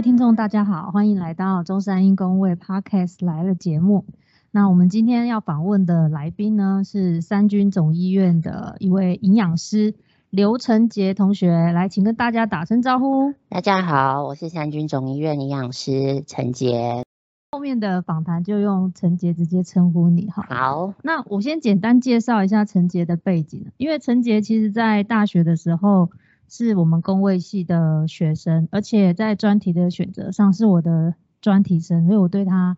[0.00, 4.06] 位听众大家好，欢迎来到中山医公卫 Podcast 来了节目。
[4.50, 9.94] 那我们今天要访问的来宾呢，是三军总医院的一位营养师
[10.30, 13.34] 刘成杰同学，来，请跟大家打声招呼。
[13.50, 17.04] 大家好，我是三军总医院营养师陈杰。
[17.52, 20.46] 后面的访谈就用陈杰直接称呼你哈。
[20.48, 26.08] 好，那我先简单介绍一下陈杰的背景，因为陈杰其实在大学的时候
[26.50, 32.76] 是我们工位系的学生，而且在专题的选择上是我的专题生，所以我对他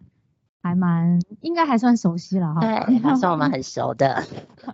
[0.63, 2.61] 还蛮应该还算熟悉了哈。
[2.61, 4.23] 对，他算我们很熟的。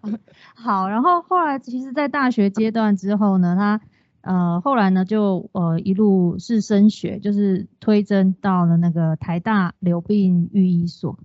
[0.55, 3.81] 好，然后后来其实，在大学阶段之后呢，他。
[4.21, 11.19] 呃，后来呢，就呃一路是升学，就是推甄到了那个台大流病育医所。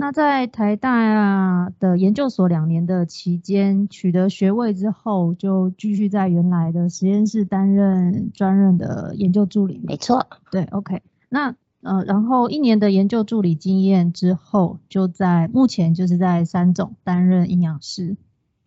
[0.00, 9.80] 那在台大的研究所两年的期间，取得学位之后，就继续在原来的实验室担任专任的研究助理。
[9.84, 11.02] 没错，对，OK。
[11.28, 18.16] 那呃，然后一年的研究助理经验之后，就在目前就是在三总担任营养师。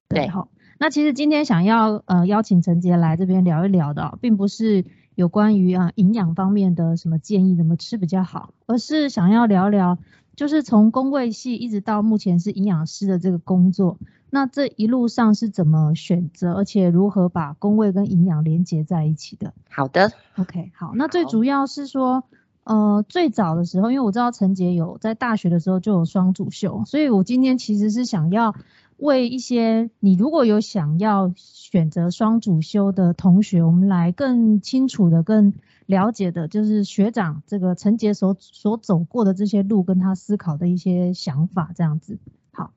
[0.10, 0.50] 对，好。
[0.80, 4.84] 那其实今天想要呃邀请陈杰来这边聊一聊的，并不是
[5.16, 9.98] 有关于啊营养方面的什么建议，怎么吃比较好，而是想要聊聊，
[10.36, 13.98] 就是从工位系一直到目前是营养师的这个工作，
[14.30, 19.54] 那这一路上是怎么选择，而且如何把工位跟营养连接在一起的？
[19.70, 22.24] 好的，OK，好，那最主要是说，
[22.64, 28.56] 呃，最早的时候，因为我知道陈杰有在大学的时候就有双主修，所以我今天其实是想要。
[28.98, 35.54] 为一些你如果有想要选择双主修的同学，我们来更清楚的、更
[35.86, 42.18] 了解的，就是学长这个陈杰所所走过的这些路，跟他思考的一些想法，这样子。
[42.52, 42.72] 好，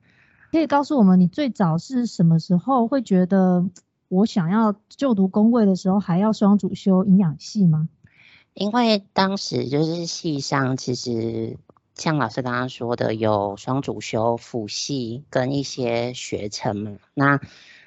[0.51, 3.69] 可以告诉我们，你最早是什么时候会觉得
[4.07, 7.89] 我想要就读工位的时候，还要双主修营养系吗？
[8.53, 11.57] 因为当时就是系上其实。
[11.97, 16.97] 像老师刚刚说的，有双主修辅系跟一些学程嘛。
[17.13, 17.39] 那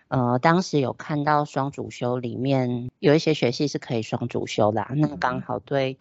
[0.08, 5.98] 呃，当时有看到双主修里面有一些学系是可以双主修的，那刚好对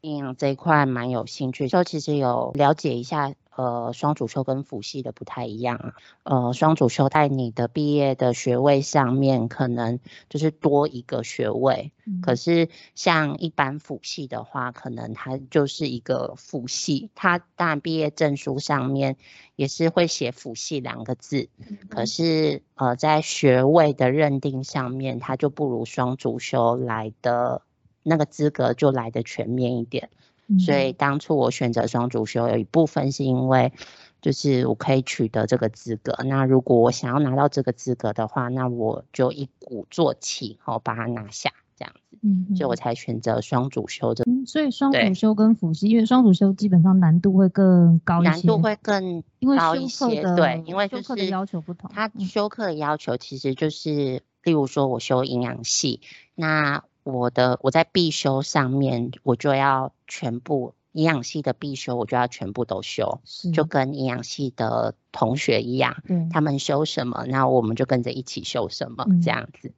[0.00, 3.34] 营养这一块蛮有兴趣，就其实有了解一下。
[3.60, 5.92] 呃，双主修跟辅系的不太一样。
[6.22, 10.00] 呃，双主修在你的毕业的学位上面，可能
[10.30, 11.92] 就是多一个学位。
[12.22, 17.10] 可是像一般辅系的话，可能它就是一个辅系。
[17.14, 19.18] 它当然毕业证书上面
[19.56, 21.50] 也是会写辅系两个字。
[21.90, 27.60] 可是呃，在学位的认定上面，它就不如双主修来的
[28.02, 30.08] 那个资格就来的全面一点。
[30.58, 33.72] 所以当初我选择双主修，有一部分是因为，
[34.20, 36.12] 就是我可以取得这个资格。
[36.24, 42.18] 那如果我想要拿到这个资格的话，那我就一鼓作气，好把它拿下，这样子。
[42.22, 44.24] 嗯，所以我才选择双主修的。
[44.44, 49.22] 所以双主修跟辅系，因为双主修基本上难度会更高一些，难度会更
[49.56, 50.22] 高一些。
[50.34, 51.90] 对，因为就是要求不同。
[51.94, 56.00] 他修课的要求其实就是，例如说我修营养系，
[56.34, 56.82] 那。
[57.02, 63.20] 我的我在必修上面，我就要全部营养系的必修，我就要全部都修，
[63.52, 69.72] 就跟营养系的同学一样，他们修什么，那我们就跟着一起修什么，这样子，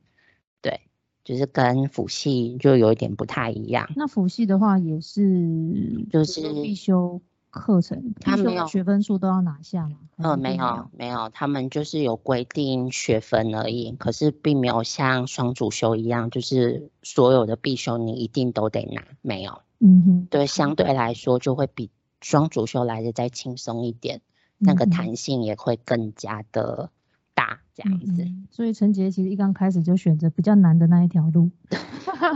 [0.60, 0.80] 对，
[1.24, 3.90] 就是跟辅系就有一点不太一样。
[3.96, 7.20] 那辅系的话也是，就是必修。
[7.52, 9.98] 课程他们有学分数都要拿下吗？
[10.16, 19.60] 呃，没有没有，他们就是有规定学分而已，可是并没有像双主修一样，就是所有的必修你一定都得拿，没有。
[19.80, 21.90] 嗯哼，对，相对来说就会比
[22.22, 24.22] 双主修来的再轻松一点，
[24.56, 26.88] 那个弹性也会更加的
[27.34, 28.26] 大，这样子。
[28.50, 31.50] 所以陈杰其实一刚开始就选择比较难的那一条路。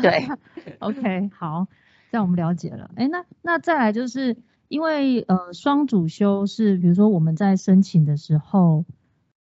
[0.03, 0.29] 对，
[0.81, 1.67] OK，好，
[2.13, 2.91] 这样我们了解了。
[2.97, 4.37] 哎，那那再来就是。
[4.69, 8.85] 因为呃，双主修是，比如说我们在申请的时候，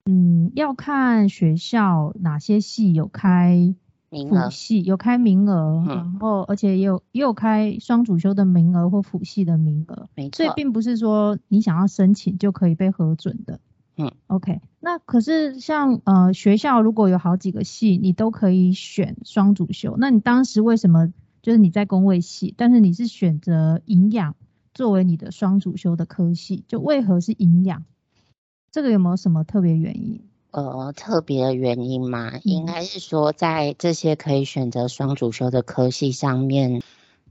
[0.06, 3.76] 嗯，要看学校哪些系有开
[4.10, 13.60] 辅系，有开名额，然后而且也有也有开双主修的名额或辅系的名额，没错，所以并不是说你想要申请就可以被核准的。
[13.98, 21.12] 嗯，OK，那可是像呃学校如果有好几个系，你都可以选双主修，那你当时为什么
[21.42, 24.36] 就是你在工位系，但是你是选择营养？
[24.74, 27.84] 作为你的双主修的科系，就为何是营养？
[28.72, 30.22] 这个有没有什么特别原因？
[30.52, 36.82] 呃，特别的原因嘛，应该是说在这些可以选择双主修的科系上面，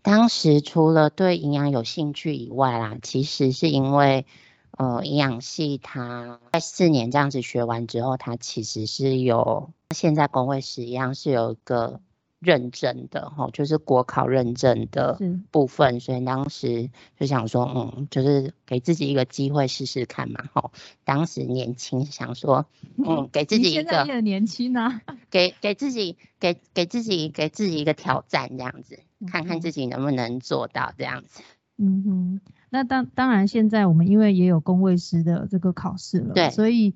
[0.00, 4.24] 当时除了对营养有兴趣以外啦，其实是因为
[4.70, 12.00] 呃，营养系它在四年这样子学完之后，它其实是有现在工位时一样是有一个
[12.40, 15.20] 认证的哈，就是国考认证的
[15.50, 20.70] 部分，所以当时就想说，嗯，就是给自己一个机会试试看嘛，哈。
[21.04, 22.66] 当时年轻，想说，
[22.96, 24.04] 嗯，给自己一个。
[24.06, 25.02] 现年轻啊。
[25.30, 28.98] 给给自己给给自己给自己一个挑战，这样子，
[29.28, 31.42] 看看自己能不能做到这样子。
[31.76, 32.40] 嗯哼，
[32.70, 36.94] 那当当然，现在我们因为也有工位师的这个考试了，对，所以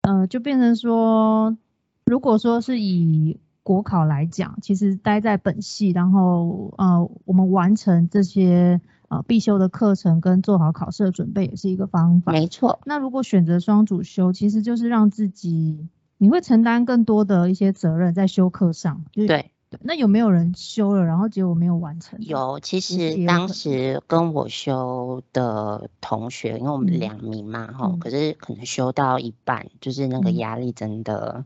[0.00, 1.56] 呃，就变成说，
[2.04, 12.30] 如果说是以国考来讲，其实待在本系，然后呃，我们完成这些呃必修的课程跟做好考试的准备，也是一个方法。
[12.30, 12.78] 没错。
[12.84, 15.88] 那如果选择双主修，其实就是让自己
[16.18, 19.04] 你会承担更多的一些责任在修课上。
[19.10, 19.50] 对对。
[19.80, 22.20] 那有没有人修了，然后结果没有完成？
[22.20, 31.44] 有，其实当时跟我修的同学，因为我们两名嘛，哈，可是可能修到一半，就是那个压力真的。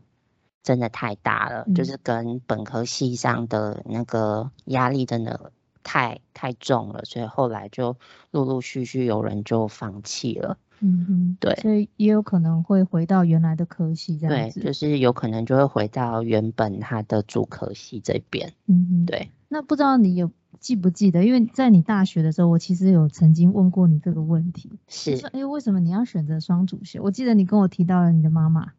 [0.63, 5.51] 真的太大了，就是跟本科系上的那个压力真的
[5.83, 7.95] 太太重了，所以后来就
[8.31, 10.57] 陆陆续续有人就放弃了。
[10.81, 14.61] 嗯哼，对，所以也有可能会回到原来的科系这样子。
[14.61, 18.53] 对，就是有可能就会回到原本他的主科系这边。
[18.67, 19.29] 嗯哼，对。
[19.49, 21.25] 那不知道你有记不记得？
[21.25, 27.01] 因为在你大学的时候，我其实有曾经问过你这个问题，是说，哎，为什么你要选择双主修？
[27.03, 28.71] 我记得你跟我提到了你的妈妈。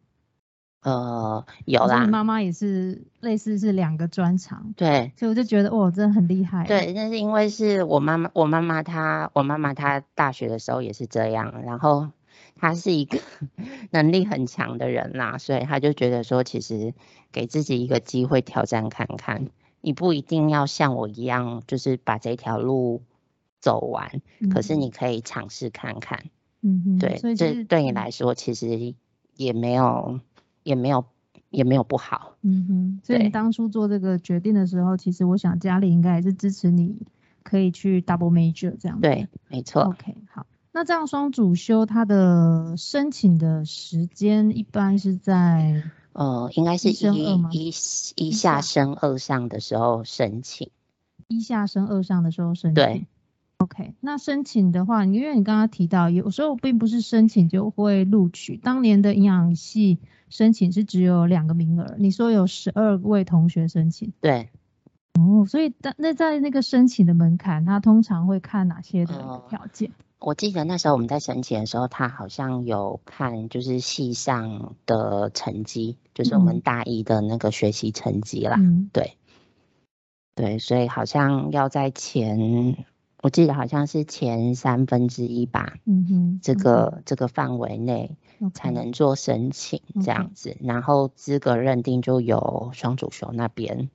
[0.83, 6.65] 呃，有啦，妈妈也是类似是两个专长，对，所以我就觉得哇，真的很厉害。
[6.65, 12.09] 对，那是因为是我妈妈，我妈妈她，我妈妈她大学的时候也是这样，然后
[12.55, 13.19] 她是一个
[13.91, 16.95] 能力很强的人啦，所以她就觉得说，其实
[17.31, 19.49] 给自己一个机会挑战看看，
[19.81, 23.03] 你不一定要像我一样，就是把这条路
[23.59, 24.19] 走完，
[24.51, 26.23] 可是你可以尝试看看，
[26.63, 28.95] 嗯哼，对，这对你来说其实
[29.35, 30.19] 也没有。
[30.63, 31.05] 也没有，
[31.49, 32.35] 也没有不好。
[32.41, 36.95] 嗯哼，所以你当初做这个决定的时候，其实我想家里应该也是支持你，
[37.43, 38.99] 可以去 double major 这样。
[38.99, 39.83] 对，没错。
[39.83, 47.73] OK，好，那这样双主修它的申请的时间一般是在呃，应该是一一
[48.15, 50.69] 一下升二上的时候申请，
[51.27, 52.75] 一下升二上的时候申请。
[52.75, 53.05] 对。
[53.61, 58.57] OK，那申请的话，因为你刚刚提到，有时候并不是申请就会录取。
[58.57, 59.99] 当年的营养系
[60.29, 64.13] 申请是只有两个名额，你说有十二位同学申请。
[64.19, 64.49] 对。
[65.13, 69.13] 哦，所以那在那个申请的门槛，他通常会看哪些的
[69.47, 69.91] 条件？
[70.17, 78.57] 我记得那时候我们在申请的时候，他好像有看就是系上的成绩，就是我们大一的那个学习成绩啦。
[78.59, 78.89] 嗯。
[78.91, 79.17] 对。
[80.33, 82.85] 对，所以好像要在前。
[83.21, 88.17] 我记得好像是前三分之一吧，嗯哼，这个这个范围内
[88.53, 93.89] 才能做申请这样子，然后资格认定就由双主修那边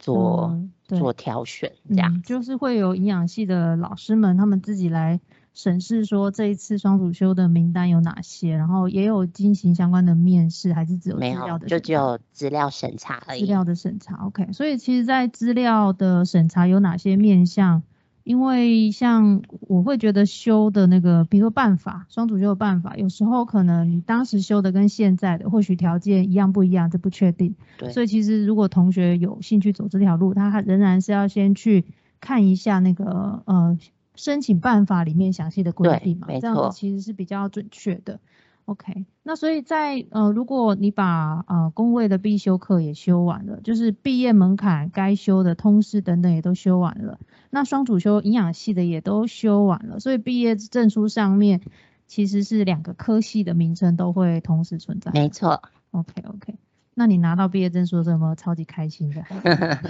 [0.00, 5.20] 做做挑选，这样就是会有营养系的老师们他们自己来
[5.54, 13.40] 审视说这一次双主修的名单有哪些，然后也有进行相关的面试，还是只有资料的，就只有资料审查而已。
[13.42, 17.84] 资料的审查，OK，所以其实，在资料的审查有哪些面向？
[18.26, 27.54] 因为像我会觉得修的那个，比如说办法，双主修的办法，有时候可能你当时修的跟现在的或许条件一样不一样，这不确定。
[27.78, 27.88] 对。
[27.92, 31.84] 所以其实如果同学有兴趣走这条路，他仍然是要先去
[32.20, 33.78] 看一下那个呃
[34.16, 38.18] 申请办法里面详细的规定嘛，这样子其实是比较准确的。
[38.66, 47.20] OK，那所以在呃，如果你把呃工位的必修课也修完了，就是毕业门槛该修的通识等等也都修完了，
[47.50, 51.60] 那双主修营养系的也都修完了，所以毕业证书上面
[52.08, 55.12] 其实是两个科系的名称都会同时存在。
[55.12, 55.62] 没错。
[55.92, 56.56] OK OK，
[56.94, 59.22] 那你拿到毕业证书有没有超级开心的？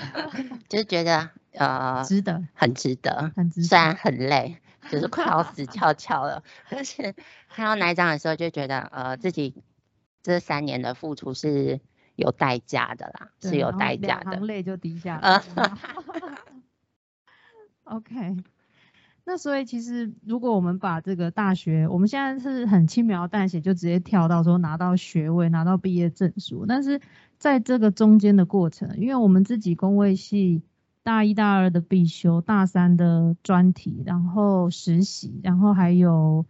[0.69, 4.59] 就是觉得呃值得，很值得，很值得，虽然很累。
[4.91, 7.15] 就是快要死翘翘了，而且
[7.49, 9.63] 看到那一张的时候就觉得，呃，自己
[10.23, 11.81] 这三年的付出是
[12.15, 15.43] 有代价的啦，是有代价的，泪就滴下来。
[17.85, 18.37] OK，
[19.25, 27.01] 那所以其实如果我们把这个大学，我们现在是很轻描淡写就直接跳到说拿到学位、拿到毕业证书，但是
[27.39, 30.63] 在这个中间的过程，因为我们自己工位系。
[31.07, 36.45] 大一、大二的必修，大三的专题，然后实习，然后还有，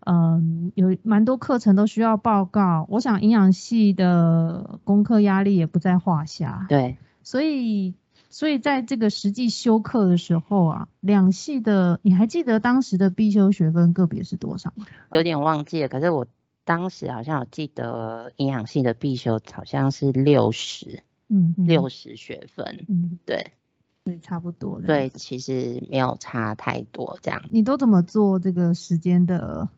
[0.00, 2.86] 嗯，有蛮多课程都需要报告。
[2.90, 6.66] 我想营养系的功课压力也不在话下。
[6.68, 7.94] 对，所以，
[8.28, 14.84] 所以在这个实际修课的时候啊，两系的，你还记得当时的必修学分个别是多少吗？
[15.14, 16.26] 有点忘记了，可是我
[16.66, 21.02] 当时好像有记得营养系的必修好像是六十。
[21.30, 23.52] 嗯，六十学分，嗯，对，
[24.04, 24.80] 对，差不多。
[24.82, 27.42] 对，其实没有差太多这样。
[27.50, 29.68] 你都怎么做这个时间的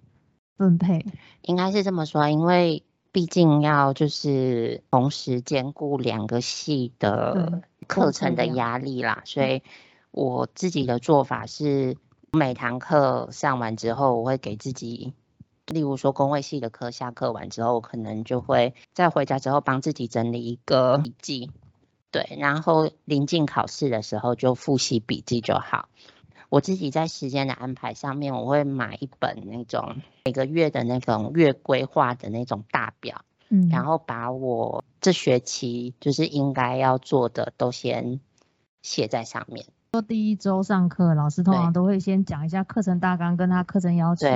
[0.56, 1.06] 分配？
[1.42, 9.62] 应该是这么说，因为毕竟要就是同时兼顾两个系的课程的压力啦，所以
[10.10, 11.96] 我自己的做法是，
[12.32, 15.14] 每堂课上完之后，我会给自己。
[15.66, 21.50] 例如说，工位系的课下课完之后，可能就会在回家之后帮自己整理一个笔记，
[22.16, 25.88] 对，然后临近考试的时候就复习笔记就好。
[26.48, 38.20] 我自己在时间的安排上面，我会买一本那种每个月的那种月规划的那种大表，嗯，然后把我这学期就是应该要做的都先
[38.80, 39.66] 写在上面。
[39.92, 44.26] 说第一周上课，老师通常都会先讲一下课程大纲跟他课程要求。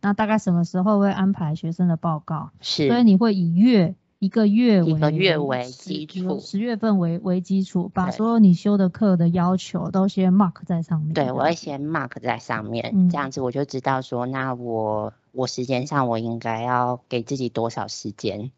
[0.00, 2.50] 那大概什么时候会安排学生的报告？
[2.60, 11.12] 是，所以你会以月一个月一个月为基础，十月份为为基础，把所有你修的课的要求都先 mark 在上面。
[11.12, 18.52] 对，我会先 mark 在上面，这样子我就知道说，那我我时间上我应该要给自己多少时间，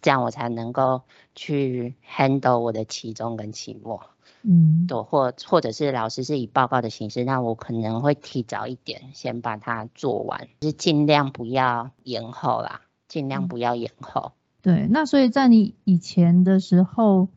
[0.00, 1.02] 这样我才能够
[1.34, 4.02] 去 handle 我的期中跟期末。
[4.42, 14.30] 嗯，对，或或者是老师是以报告的形式，那我可能会提早一点先把它做完，就是尽量不要延后啦，尽量不要延后。
[14.62, 17.28] 对，那所以在你以前的时候，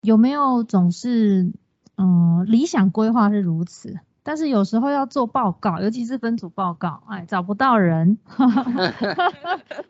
[0.00, 1.52] 有没有总是
[1.96, 4.00] 嗯理想规划是如此？
[4.26, 8.18] 但是有时候要做报告，尤其是分组报告，哎，找不到人，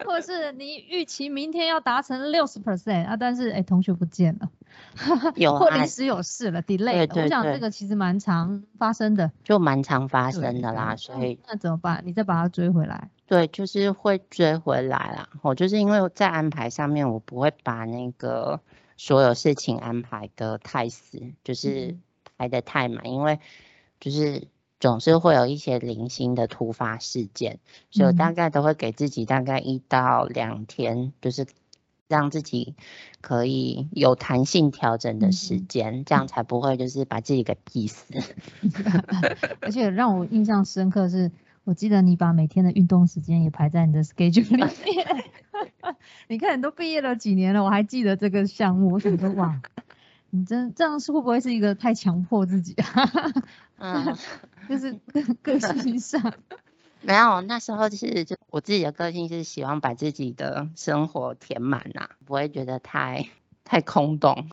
[0.04, 4.50] 或者是你预期明天要达成六十 percent 啊，但是哎，同学不见了，
[5.36, 7.22] 有或临时有事了，delay 了。
[7.22, 10.94] 我想这个其实蛮常发生的，就蛮常发生的啦。
[10.96, 12.02] 所以那怎么办？
[12.04, 13.08] 你再把它追回来。
[13.26, 15.30] 对，就是会追回来啦。
[15.40, 18.60] 我就是因为在安排上面，我不会把那个
[18.98, 21.96] 所有事情安排的太死，就是
[22.36, 23.40] 排的太满，因为。
[24.00, 24.48] 就是
[24.78, 27.58] 总是会有一些零星的突发事件，
[27.90, 31.46] 所以我大概都会给自己大概一到两天，就是
[32.08, 32.74] 让自己
[33.20, 38.14] 可以有弹性调整的时间，这样才不会就是把自己给逼死。
[39.60, 41.32] 而且让我印象深刻是，
[41.64, 45.24] 我记得你把每天的运动时间也排在你的 schedule 里面。
[46.28, 49.60] 你看，你都毕业了几年了，我还记得这个项目，我想说哇。
[50.36, 53.08] 你真这样是会不会是一个太强迫自己啊？
[53.78, 54.16] 嗯，
[54.68, 54.92] 就是
[55.42, 56.20] 个性上
[57.00, 63.28] 没有，那时候是就我自己的个性是喜欢把自己的生活填满呐，不会觉得太
[63.64, 64.50] 太空洞。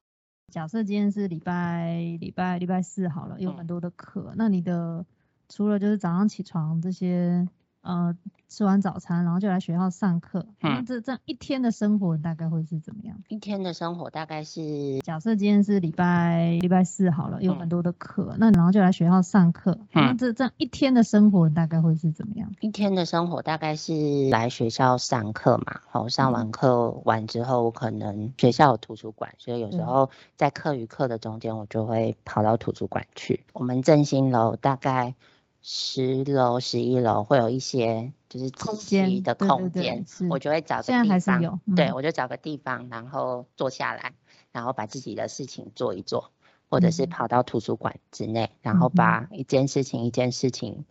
[0.52, 5.06] 假设今天是礼拜礼拜礼拜四好了，有很多的课，那你的
[5.50, 7.48] 除了就是早上起床这些。
[7.84, 8.16] 呃，
[8.48, 10.46] 吃完早餐，然后就来学校上课。
[10.62, 13.18] 那这这样一天的生活大概会是怎么样？
[13.28, 19.78] 一天的生活大概是，假设今天是礼拜礼拜四好了，有很多的课，那然后就来学校上课。
[19.92, 22.50] 那这这样一天的生活大概会是怎么样？
[22.62, 33.44] 一天的生活大概是来学校上课嘛，好，上完课完之后，可能学校有图书馆，所以有时候在课与课的中间，我就会跑到图书馆去。
[33.52, 35.16] 我们振兴楼大概。
[35.66, 44.14] 十楼、十一楼会有一些就是自习的空间，我就会找个地方，对我就找个地方，然后坐下来，
[44.52, 46.32] 然后把自己的事情做一做，
[46.70, 50.84] 或者是跑到图书馆之内，然后把一件事情一件事情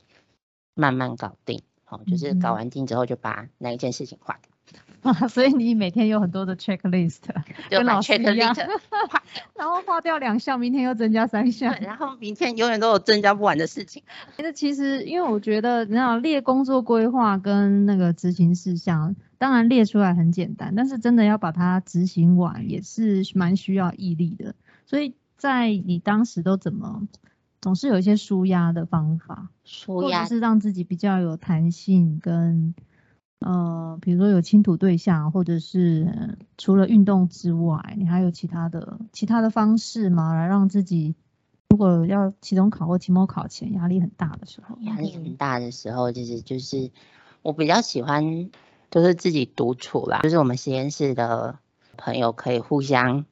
[0.75, 4.41] 慢慢搞定，好，就是搞完定之后就把那一件事情划
[5.03, 5.13] 掉。
[5.29, 7.19] 所以你每天有很多的 checklist，
[7.69, 8.55] 跟老师一样，
[9.57, 14.03] 然后划掉两项，明天又增加三项，然后明天永远都有增加不完的事情。
[14.39, 24.55] 那其实，因为我觉得，你知道列工作规划跟那个执行事项，当然列出来很简单，但是真的要把它执行完，也是蛮需要毅力的。
[24.87, 27.09] 所以在你当时都怎么，
[27.61, 32.75] 总是有一些舒压的方法，舒压是让自己比较有弹性跟。
[33.45, 40.35] 呃，比如说有倾吐对象，或者是除了运动之外，你还有其他的其他的方式吗？
[40.35, 41.15] 来让自己，
[41.71, 46.91] 如果要期中考或期末考前压力很大的时候，压力很大的时候，其实就是
[47.43, 48.51] 我比较喜欢，
[48.91, 51.59] 就是自己独处啦，就是我们实验室的
[51.97, 53.25] 朋友可以互相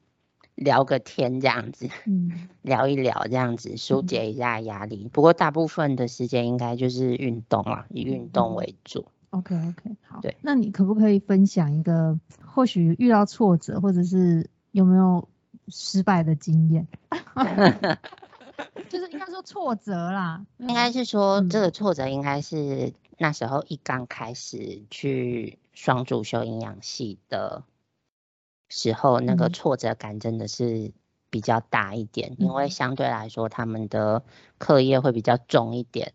[0.55, 5.09] 聊个天这样子，嗯， 聊一聊这样子，疏解一下压力。
[5.11, 9.05] 不过大部分的时间应该就是运动啊，以运动为主。
[9.31, 15.27] OK OK 好，对，那你可不可以分享一个或许遇到挫折，或者是有没有
[15.67, 16.87] 失败的经验？
[18.89, 27.63] 就是应该说挫折啦，应该是说这个挫折应该是那时候一刚开始去双主修营养系的
[28.69, 29.53] 时候，那个嗯。
[29.53, 30.91] 挫折感真的是
[31.29, 32.69] 比较大一点，因为嗯。
[32.69, 34.23] 相对来说他们的
[34.57, 36.13] 课业会比较重一点，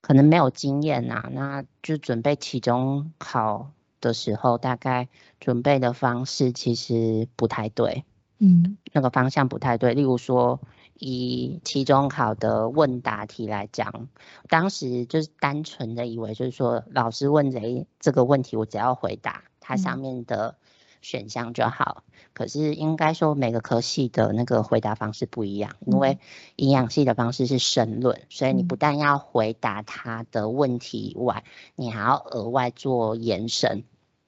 [0.00, 8.04] 可能没有经验呐、那就准备期中考的时候，大概准备的方式其实不太对，
[8.38, 9.92] 嗯那个方向不太对。
[9.94, 10.60] 例如说，
[10.94, 14.08] 以期中考的问答题来讲，
[14.48, 20.56] 当时就是单纯的以为就是说，老师问谁这个问题，我只要回答它上嗯面的
[21.00, 22.04] 选项就好。
[22.32, 26.18] 可是应该说每个科系的那个回答方式不一样，因为
[26.56, 33.84] 营养系的方式是申论，所以你不嗯但要回答他的问题以外，你还要额外做延伸，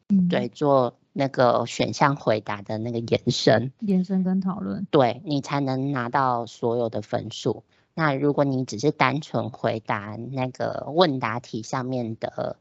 [0.08, 3.72] 嗯，对，，做那个选项回答的那个延伸。
[3.78, 7.62] 延伸跟讨论，对你才能拿到所有的分数。
[7.94, 12.56] 那如果你只是单纯回答那个问答题上面的，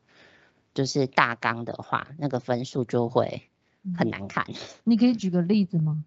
[0.73, 3.43] 就是大纲的话，那个分数就会
[3.95, 4.45] 很嗯难看。
[4.83, 6.03] 你可以举个例子吗？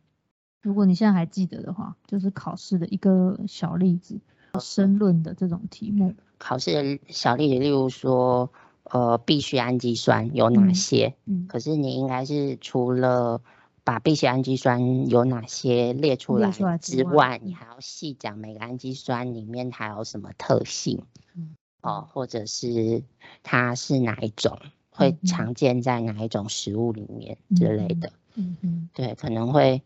[0.63, 4.19] 如果你现在还记得的话，就是考试的一个小例子，
[4.61, 6.15] 申论的这种题目。
[6.39, 8.51] 考试的小例子，例如说，
[8.85, 11.15] 呃，必需氨基酸有哪嗯些？
[11.27, 13.43] 嗯可是你应该是除了
[13.85, 21.03] 把必需氨基酸有哪些列出来之外之外，你嗯还要细讲每个氨基酸里面还有什么特性。
[21.35, 23.05] 嗯哦，或者是
[23.43, 24.59] 它是哪一种，
[24.95, 29.83] 会常见在哪一种食物里面之类的，嗯嗯对，可能会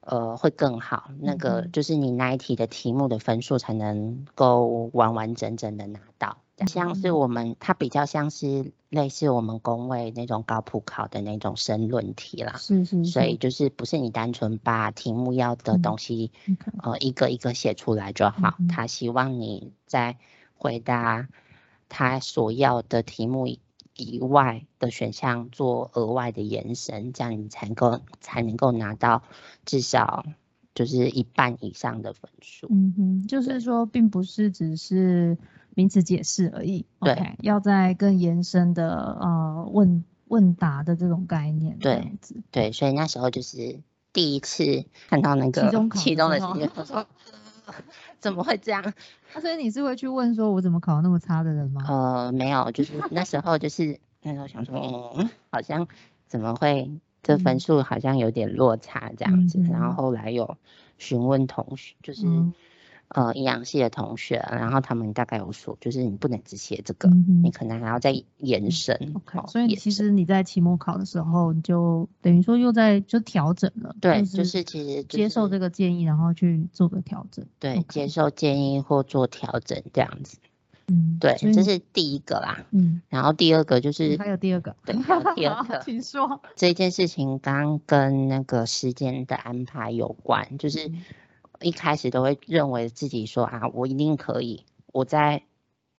[0.00, 1.10] 呃会更好。
[1.20, 6.38] 那嗯个就是你那一题的题目的分数才能够完完整整的拿到。
[6.68, 7.16] 像是嗯。
[7.18, 16.30] 我们，它比较像是类似我们工位那种高普考的那种申论题啦，是是是，所以就是不是你单纯把题目要的嗯东西
[16.82, 18.54] 呃，一个一个写出来就好。
[18.58, 20.16] 嗯他希望你在
[20.54, 21.28] 回答
[21.90, 23.46] 他所要的题目
[23.96, 29.22] 以以外的选项做额外的延伸，这样你才够才能够拿到
[29.64, 30.24] 至少
[30.74, 32.68] 就是一半以上的分数。
[32.70, 35.38] 嗯哼，就是说，并不是只是
[35.74, 36.84] 名词解释而已。
[37.00, 42.12] 对要在更延伸的呃问问答的这种概念，对。
[42.50, 43.80] 对，所以那时候就是
[44.12, 47.74] 第一次看到那个期中考期中的的时候，我说、呃
[48.20, 48.82] 怎么会这样？
[49.34, 51.82] 啊，所以你是会去问说，我怎么考那么差的人吗？
[51.86, 54.76] 呃，没有，就是 那时候就是那时候想说，
[55.16, 55.86] 嗯，好像
[56.26, 56.90] 怎么会
[57.22, 60.56] 这分嗯数好像有点落差这样子，然后后来有
[60.98, 62.52] 询问同学，就是、嗯
[63.08, 69.12] 呃营养系的同学，然后他们大概有说，就是你不能只写这个，嗯你可能还要再延伸。
[69.14, 77.46] OK，哦所以其实你在期末考的时候，你就等于说又在就调整了，对，就就是其实就接受这个建议，然后去做个调整。
[77.58, 80.38] 对接受建议或做调整这样子。
[80.88, 82.64] 嗯，对，这是第一个啦。
[82.70, 86.40] 嗯，然后第二个就是还有第二个，对还有第二个请说。
[86.54, 91.02] 这件事情刚跟那个时间的安排有关，就是嗯
[91.60, 95.42] 一开始都会认为自己说啊，我一定可以，我在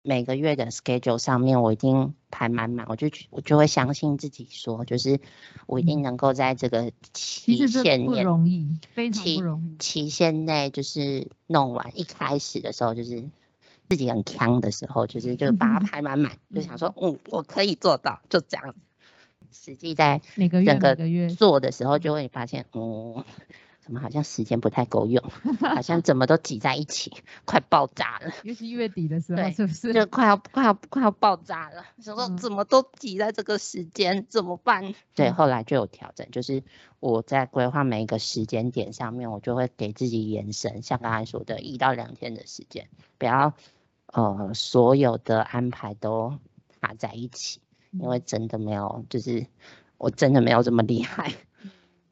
[0.02, 5.20] 每个月的 schedule 上面我一定排满满，我就觉我就会相信自己说，就是
[5.66, 9.78] 我一定嗯能够在这个期限内容易，非常期不容易。
[9.78, 11.92] 期限内就是弄完。
[12.00, 13.30] 一开始的时候就是
[13.90, 18.80] 自己很强的时候，就是就把它排满满，就想说，嗯，我可以做到，就这样子。
[19.52, 23.24] 实际在每个月整个月做的时候，就会发现，嗯，
[23.88, 25.24] 怎么好像时间不太够用，
[25.62, 27.14] 好像怎么都挤在一起，
[27.46, 29.94] 快爆炸了，尤其月底的时候，对是不是？
[29.94, 31.86] 就快要快要快要爆炸了。
[32.00, 34.94] 想说嗯怎么都挤在这个时间，怎么办？
[35.16, 36.62] 对，嗯后来就有调整，就是
[37.00, 43.54] 我在规划每一个时间点上面，我就会给自己延伸，像刚才说的一到两天的时间，不要
[44.08, 46.38] 呃所有的安排都
[46.82, 47.62] 卡在一起。
[47.92, 49.48] 因为真的没有，就是
[49.98, 51.32] 我真的没有这么厉害。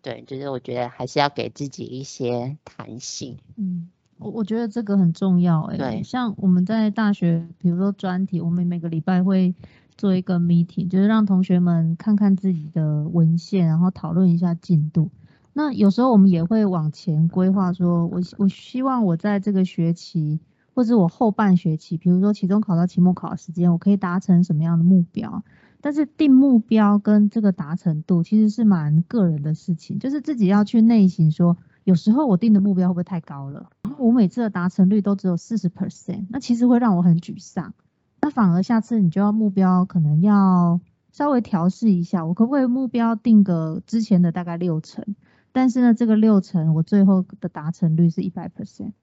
[0.05, 3.39] 对，就是我觉得还是要给自己一些弹性。
[3.55, 3.89] 嗯，
[4.19, 9.55] 我我觉得这个很重要哎、对像我们在大学，比如说专题，我们每个礼拜会
[9.97, 15.09] 做一个 meeting，就是让同学们看看自己的文献，然后讨论一下进度。
[15.53, 20.39] 那有时候我们也会往前规划，说我我希望我在这个学期，
[20.75, 25.43] 或者我后半学期，比如说期中考到期末考的时间，我可以达成什么样的目标？
[25.85, 33.69] 但是定目标跟这个达成度其实是蛮个人的事情，就是自己要去内省说，有时候我定的目标会不会太高了？
[33.99, 37.75] 我每次的达成率都只有四十 percent，那其实会让我很沮丧。
[38.19, 45.05] 那反而下次你就要目标可能要稍微调试一下，我可不可以目标定个之前的大概六成？
[45.51, 48.93] 但是呢，这个六成我最后的达成率是一百 percent。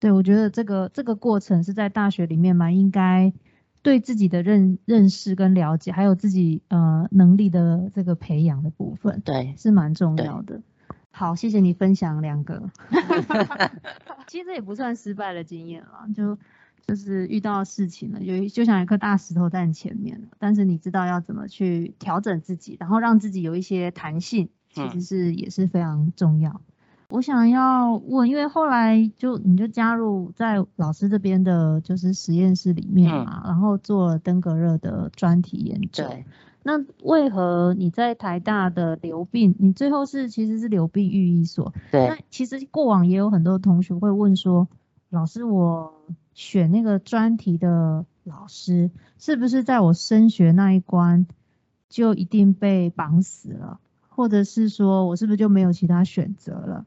[0.00, 3.32] 对我觉得这个这个过程是在大学里面蛮应该
[3.82, 10.62] 对自己的认认识跟了解，还有自己呃能力的这个培养的部分，对，是蛮重要的。
[11.10, 12.70] 好，谢谢你分享两个
[14.28, 16.38] 其实这也不算失败的经验了，就
[16.86, 26.62] 就是遇到事情了，有就像一颗大石头在你前面了，但是你知道要怎么去调整自己，然后让自己有一些弹性，其实是也是非常重要。
[27.12, 36.04] 我想要问，因为后来就你就加入在老师这边的，就是实验室里面嘛，然后做了登革热的专题研究。
[36.04, 36.24] 对。
[36.62, 41.74] 那为何你在台大的流病，你最后是其实是流病寓医所？
[41.90, 42.08] 对。
[42.08, 44.66] 那其实过往也有很多同学会问说，
[45.10, 45.92] 老师，我
[46.32, 51.26] 选那个专题的老师，是不是在我升学那一关
[51.90, 53.80] 就一定被绑死了？
[54.08, 56.86] 或者是说我是不是就没有其他选择了？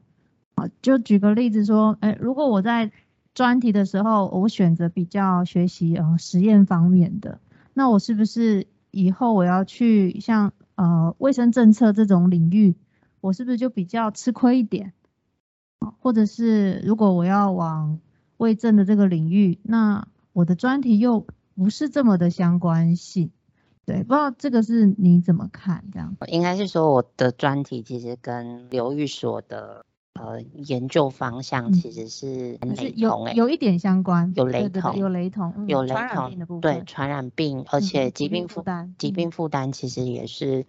[0.56, 2.90] 啊，就举个例子说，哎，如果我在
[3.34, 7.40] 专题的时候，我选择比较学习呃实验方面的，
[7.74, 12.74] 那我是不是以后我要去像呃卫生政策这种领域，
[13.20, 14.94] 我是不是就比较吃亏一点？
[16.00, 18.00] 或者是如果我要往
[18.38, 23.30] 卫政的这个领域，那我的专题又不是这么的相关性，
[23.84, 25.84] 对，不知道这个是你怎么看？
[25.92, 29.84] 这样应该是说我的专题其实跟刘玉所的。
[30.18, 40.66] 呃，研究方向其实是雷同，有一点相关，有雷同，有雷同，有雷同，对传染病，而且疾病负担，疾病负担其实也是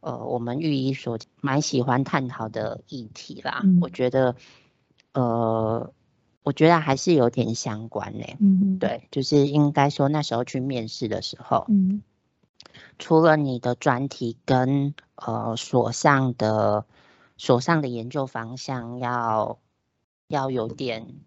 [0.00, 3.62] 呃我们御医所蛮喜欢探讨的议题啦。
[3.80, 4.34] 我觉得
[5.12, 5.92] 呃，
[6.42, 8.36] 我觉得还是有点相关嘞。
[8.40, 12.02] 嗯对，就是应该说那时候去面试的时候，嗯，
[12.98, 16.84] 除了你的专题跟呃所上的。
[17.36, 19.58] 所上的研究方向要
[20.28, 21.20] 要有点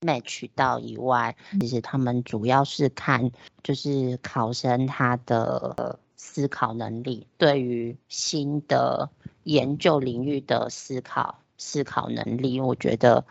[0.00, 3.32] match 到以外，其实他们主要是看
[3.62, 9.10] 就是考生他的思考能力，对于新的
[9.44, 13.24] 研究领域的思考思考能力，我觉得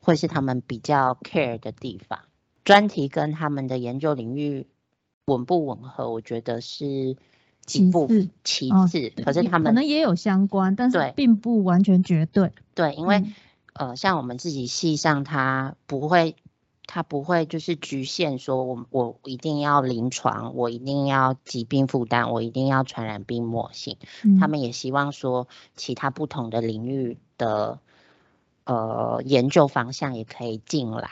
[0.00, 2.20] 会是他们比较 care 的地方。
[2.64, 4.66] 专题跟他们的研究领域
[5.26, 7.16] 吻不吻合，我觉得是。
[7.66, 12.52] 其次，其次，可是他们可能也有相关，但是并不完全绝对。
[12.74, 13.24] 对，因为
[13.72, 16.36] 呃，像我们自己系上，他不会，
[16.86, 23.96] 他不会就是局限说，我我一定要临床，我一定要疾病负担，我一定要传染病模型。
[24.38, 27.78] 他们也希望说，其他不同的领域的
[28.64, 31.08] 呃研究方向也可以进来。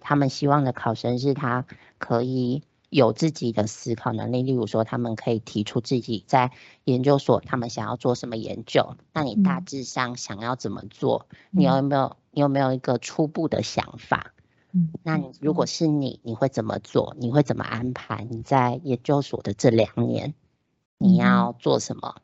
[0.00, 1.64] 他们希望的考生是他
[1.98, 2.62] 可以。
[2.90, 6.52] 有自己的思考能力，例如说，他们可以提出自己在
[6.84, 8.96] 研究所他们想要做什么研究。
[9.12, 11.26] 那你大致上想要怎么做？
[11.50, 14.32] 你有没有你有没有一个初步的想法？
[14.70, 17.16] 嗯，那你如果是你，你会怎么做？
[17.18, 20.34] 你会怎么安排你在研究所的这两年？
[20.98, 22.22] 你要做什么？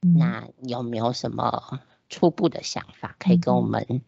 [0.00, 4.00] 那有没有什么初步的想法可以跟我们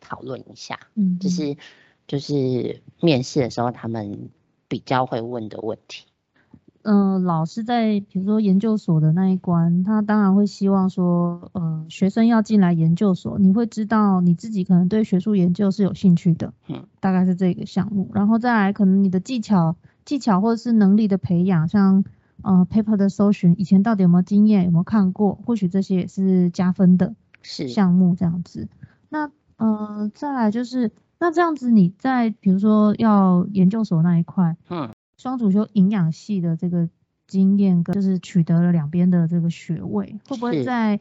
[0.00, 0.78] 讨论一下？
[0.94, 1.58] 嗯，就是
[2.06, 4.30] 就是面试的时候他们。
[4.68, 6.06] 比较会问的问题，
[6.82, 22.04] 嗯，老师在比如说研究所的那一关，他当然会希望说，呃，学生要进来研究所，你会知道你自己可能对学术研究是有兴趣的，嗯，大概是这个项目，然后再来可能你的技巧、技巧或者是能力的培养，像
[22.42, 28.68] 呃 paper 的搜寻，以前到底有没有经验，有没有看过，或许这些也是加分的项目这样子。
[29.08, 30.92] 那呃，再来就是。
[31.18, 36.88] 那这样子，你在比如说要研究所那一块，嗯，双主修营养系的这个
[37.26, 41.00] 经验，跟就是取得了两边的这个学位，会不会在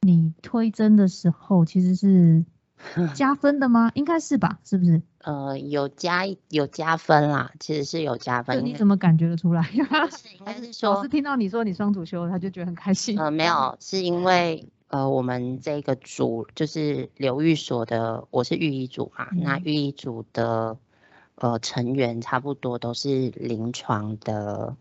[0.00, 2.44] 你推甄的时候其实是
[3.14, 3.90] 加分的吗？
[3.94, 5.02] 应该是吧，是不是？
[5.18, 8.64] 呃，有加有加分啦，其实是有加分。
[8.64, 9.62] 你怎么感觉得出来？
[9.62, 9.80] 是
[10.38, 13.18] 应该是说， 老师听到你说你双主修，他就觉得很开心。
[13.18, 14.68] 呃，没有，是因为。
[14.88, 20.78] 呃，我们这个组就是流域所的，我是御医组嘛，那御医组的
[21.34, 24.76] 呃成员差不多都是临床的。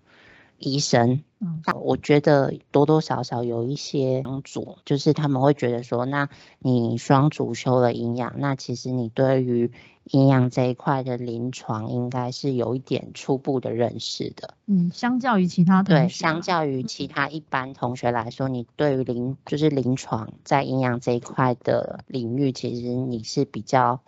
[0.60, 9.72] 医生，嗯，我觉得多多少少有一些帮助，就是他们会觉得说，那你双主修了营养，那其实你对于
[10.06, 14.56] 营养这一块的临床应该是有一点初步的认识的。
[14.66, 24.02] 嗯，相较于其他对，相较于其他一般同学来说，你对于临就是临床在营养这一块的领域，其实你是比较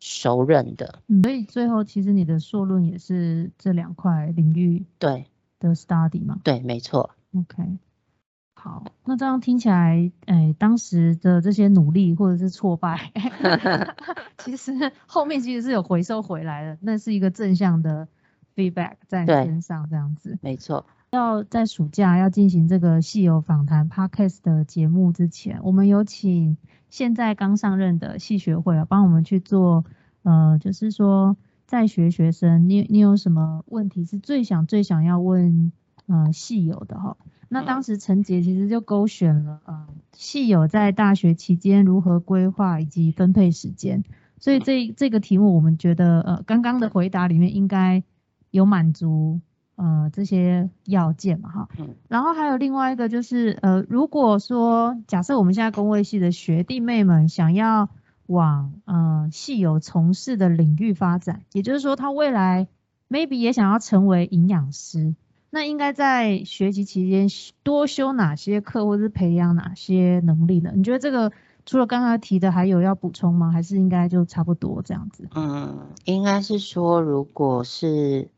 [0.00, 0.98] 熟认的。
[1.06, 4.84] 嗯，所以最后其实你的硕论也是这两块领域。
[4.98, 5.26] 对。
[5.60, 6.40] 的 study 吗？
[6.42, 7.10] 对，没错。
[7.36, 7.78] OK，
[8.54, 13.12] 好，那这样听起来，哎，当时的这些努力或者是挫败
[14.38, 14.72] 其实
[15.06, 18.08] 后面其实是有回收回来的，那是一个正向的
[18.56, 20.36] feedback 在身上这样子。
[20.42, 20.84] 没错。
[21.10, 26.56] 要在暑假要进行这个戏友访谈 podcast 的节目之前，我们有请
[26.88, 29.84] 现在刚上任的戏学会啊，帮我们去做，
[30.22, 31.36] 呃，就是说
[31.70, 35.70] 在学学生，你你有什么问题是最想最想要问，
[36.08, 37.16] 呃，系友的哈？
[37.48, 44.02] 那当时陈杰其实就勾选了，呃，系友在大学期间如何规划以及分配时间，
[44.40, 48.02] 所以这这个题目我们觉得，呃，刚刚的回答里面应该
[48.50, 49.40] 有满足。
[49.76, 57.88] 呃，这些要件嘛，哈，嗯，然后还有另外一个就是，呃，如果说假设我们现在工位系的学弟妹们想要
[58.30, 62.68] 往呃系有从事的领域发展，也就是说他未来
[63.08, 65.14] maybe 也想要成为营养师，
[65.50, 67.28] 那应该在学习期间
[67.62, 70.72] 多修哪些课，或是培养哪些能力呢？
[70.74, 71.32] 你觉得这个
[71.66, 73.50] 除了刚刚提的，还有要补充吗？
[73.50, 75.28] 还是应该就差不多这样子？
[75.34, 78.28] 嗯，应该是说，如果是。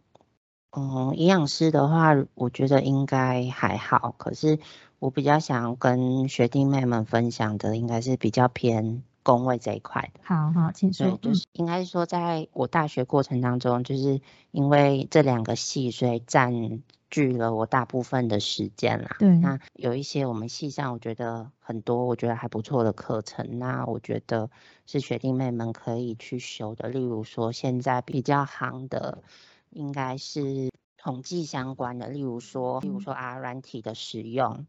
[0.75, 4.15] 嗯，营养师的话，我觉得应该还好。
[4.17, 4.59] 可是
[5.01, 10.21] 我比较想跟学弟妹们分享的，应该是比较偏工位这一块的。
[10.23, 11.19] 好好，请说。
[11.23, 19.17] 就是应该是说，在我大学过程当中，就是因为这两个系，所以占据了我大部分的时间啦。
[19.19, 19.37] 对。
[19.39, 24.51] 那有一些我们系上，我觉得很多我觉得还不错的课程，那我觉得
[24.87, 26.89] 是学弟妹们可以去修的。
[26.89, 29.23] 例如说，现在比较行的。
[29.75, 34.67] 应该是统计相关的，例如说，例如说 R 软体的使用，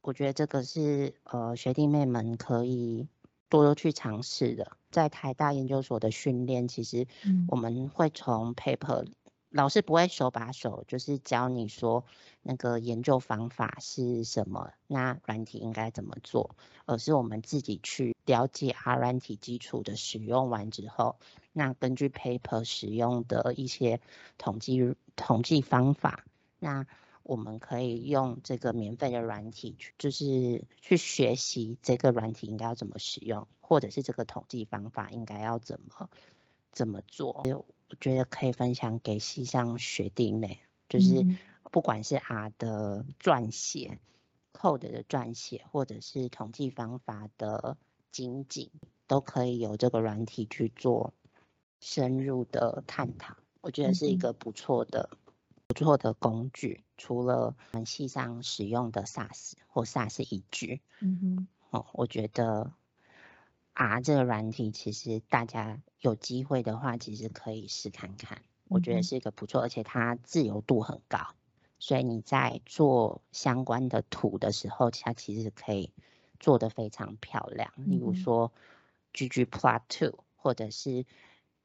[0.00, 3.06] 我觉得这个是呃学弟妹们可以
[3.52, 4.78] 多多去尝试的。
[4.90, 7.06] 在台大研究所的训练，其实
[7.48, 9.06] 我们会从 paper，
[9.50, 12.06] 老师不会手把手就是教你说
[12.40, 21.16] 那个研究方法是什么，那软体应该怎么做，而是我们自己去了解 R 软体基础的使用完之后。
[21.52, 24.00] 那根据 paper 使用的一些
[24.38, 26.24] 统计统计方法，
[26.58, 26.86] 那
[27.22, 36.10] 我们可以用这个免费的软体去，就是去学习这个软体应该要怎么使用，或者是这个统计方法应该要怎么
[36.72, 37.42] 怎么做。
[37.90, 41.26] 我觉得可以分享给系上学弟妹，就是
[41.70, 43.98] 不管是 R 的撰写、
[44.52, 47.76] code 的撰写，或者是统计方法的
[48.10, 48.70] 精进，
[49.06, 51.12] 都可以有这个软体去做。
[51.84, 55.21] 深入的探讨，我觉得是一个不错的、不
[55.72, 56.84] 错的工具。
[56.96, 62.72] 除了我们系上使用的 SaaS 或 SaaS 一句，嗯哼，哦，我觉得
[63.74, 68.42] R 这个软体其实大家有机会的话，其实可以试看看。
[68.68, 71.18] 我觉得是一个不错，而且它自由度很高，
[71.78, 75.90] 所以你在做相关的图的时候，它其实可以
[76.38, 77.72] 做得非常漂亮。
[77.76, 78.52] 例如说
[79.12, 81.04] GG Plot Two 或者是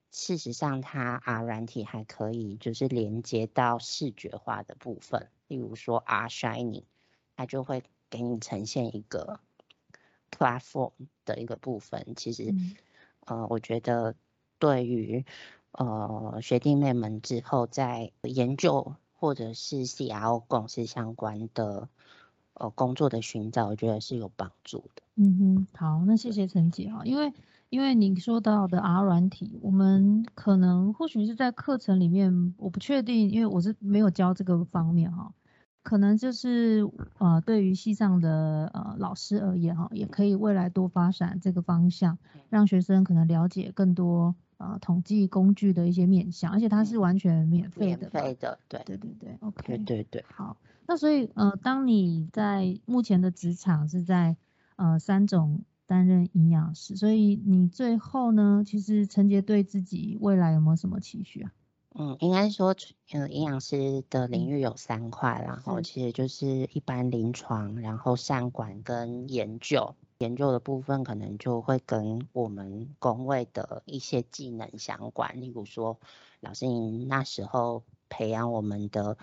[0.10, 6.84] 事实上，它 R 软体还可以就是连接到视觉化的部分，例如说 R Shining，
[7.36, 9.40] 它就会给你呈现一个
[10.32, 10.94] platform
[11.26, 12.14] 的一个部分。
[12.16, 12.56] 其实，
[13.26, 14.16] 呃，我觉得
[14.60, 15.26] 对于
[15.74, 21.90] 呃学弟妹们之后在研究或者是 CRO 共识相关的
[22.54, 25.04] 呃工作的寻找，我觉得是有帮助的。
[25.16, 27.34] 嗯哼，好，那谢谢陈姐哈，因为。
[27.70, 35.34] 因为你说到的 R 软体，我们可能或许是在课程里面，我不确定，因为我是没有教这个方面哈。
[35.84, 42.18] 可能就是呃，对于系上的呃老师而言哈，也可以未来多发展这个方向，
[42.50, 48.10] 让学生可能了解更多呃统计工具的一些面向，而且它是完全免费的。
[48.12, 49.66] 免费的，对对对对，OK。
[49.66, 50.26] 对对对。
[50.30, 50.56] 好，
[50.88, 54.38] 那所以呃，当你在目前的职场是在
[54.78, 55.66] 呃三种。
[55.88, 61.54] 担任营养师，所以你最后呢，其实陈杰对自己未来有没有什么期许啊？
[61.96, 62.76] 嗯，应该说，
[63.14, 69.96] 呃，营养师的领域有三块，然后其实就是一般临床，然后善管跟研究。
[70.20, 75.98] 研究的部分可能就会跟我们工位的一些技能相关，例如说，
[76.42, 79.18] 老师您那时候培养我们的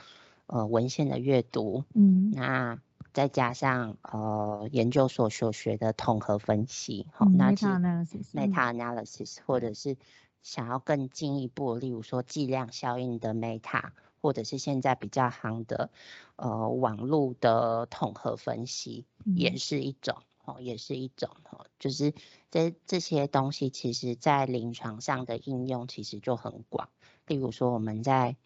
[0.46, 2.78] 呃文献的阅读，嗯，那。
[3.14, 9.96] 再加上呃研究所所学的统合分析，好，那 meta analysis，或者是
[10.42, 15.90] 想要更进一步，例如说剂量效应的 meta，或者是现在比较行的
[16.34, 22.12] 呃网络的统合分析，也是一种，哦，也是一种，哦，就是
[22.50, 26.88] 这这些东西，其实在临床上的应用其实就很广，
[27.28, 28.36] 例如说我们在。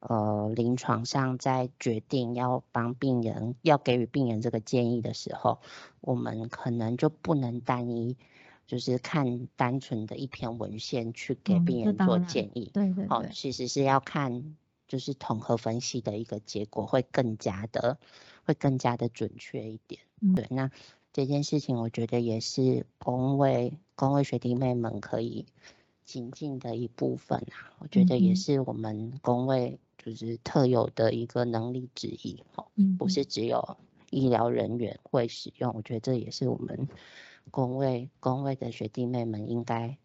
[0.00, 5.58] 呃，临床上在决定要帮病人要给予病人这个建议的时候，
[6.00, 8.16] 我们可能就不能单一，
[8.66, 12.70] 就是看单纯的一篇文献去给病人做建议。
[12.72, 13.06] 对对。
[13.08, 14.56] 哦，其实是要看
[14.86, 17.98] 就是统合分析的一个结果会更加的
[18.44, 20.00] 会更加的准确一点。
[20.34, 20.70] 对，那
[21.12, 25.46] 这件事情我觉得也是工位工位学弟妹们可以
[26.04, 29.80] 精进的一部分啊，我觉得也是我们工位
[30.12, 32.66] 就是特有的一个能力之一哦，
[32.96, 33.76] 不是只有
[34.10, 36.88] 医疗人员会使用，我觉得这也是我们
[37.50, 39.98] 工位工位的学弟妹们应该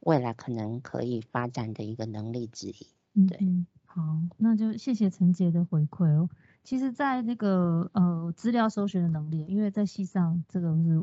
[0.00, 3.26] 未来可能可以发展的一个能力之一。
[3.26, 3.38] 对。
[3.86, 6.28] 好，那就谢谢陈杰的回馈哦。
[6.64, 11.00] 其实，在那个呃资料搜寻的能力，因为在系上这个是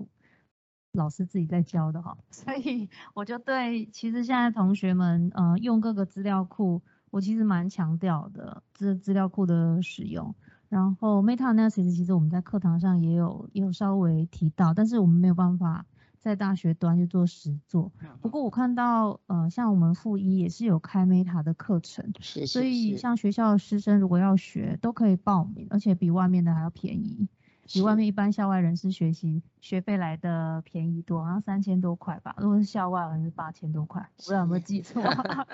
[0.91, 10.34] 老师自己在教的哈，所以我就对其实现在同学们呃用各个资料库，我其实蛮强调的资资料库的使用。
[10.67, 15.86] 然后 meta analysis 其实我们在课堂上也有也有稍微提到，但是我们没有办法。
[16.21, 27.28] 在大学端去做实做，不过我看到，呃，像我们附一也是有开 Meta 的课程，是是所以像学校的师生如果要学，都可以报名，而且比外面的还要便宜，
[27.73, 32.36] 比外面一般校外人士学习学费来的便宜多，好像三千多块吧。
[32.39, 35.01] 如果是校外，好像是八千多块，不知道有没有记错。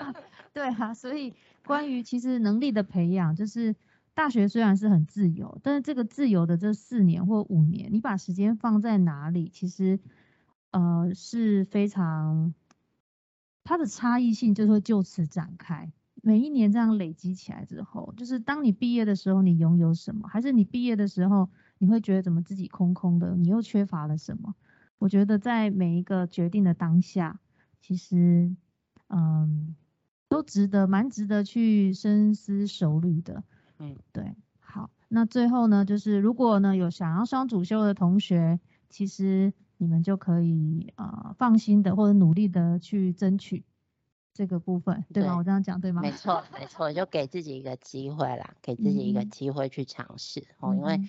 [0.52, 3.74] 对啊，所以关于其实能力的培养，就是
[4.14, 9.98] 大学虽然是很自由，但是这个自由的这四年或五年，你把时间放在哪里，其实。
[10.70, 12.52] 呃，是非常，
[13.64, 15.90] 它的差异性就会就此展开。
[16.16, 20.28] 每一年这样累积起来之后，就是当你毕业的时候，你拥有什么？
[20.28, 21.48] 还是你毕业的时候，
[21.78, 23.34] 你会觉得怎么自己空空的？
[23.36, 24.54] 你又缺乏了什么？
[24.98, 27.40] 我觉得在每一个决定的当下，
[27.80, 28.54] 其实，
[29.08, 29.74] 嗯，
[30.28, 33.42] 都值得，蛮值得去深思熟虑的。
[33.78, 34.34] 嗯，对。
[34.60, 39.52] 好，那最后呢，就是如果呢有想要双主修的同学，其实。
[39.80, 43.64] 你们就可以啊放心的或者努力的去争取
[44.34, 45.36] 这个部分，对吗？
[45.36, 46.02] 我这样讲对吗？
[46.02, 50.74] 没错，没错，就给自己一个机会啦，给自己一个机会去尝试哦。
[50.74, 51.00] 因为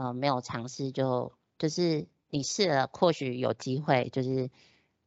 [0.00, 4.48] 呃没有尝试就就是你试了，或许有机会就是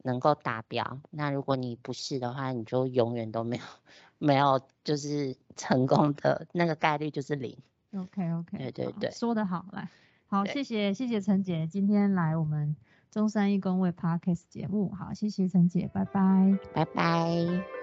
[0.04, 1.00] 能够达标。
[1.10, 3.64] 那如果你不试的话，你就永远都没有
[4.20, 7.58] 没有就是 成功的那个概率就是零。
[7.96, 9.90] OK OK，对对对，说得好，来，
[10.28, 12.76] 好，谢谢谢谢陈姐今天来我们。
[13.12, 17.83] 中山义工卫 Podcast 节目，好，谢谢陈姐，拜拜，拜拜。